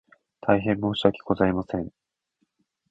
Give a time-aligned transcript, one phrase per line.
[0.39, 1.91] 大変申し訳ございません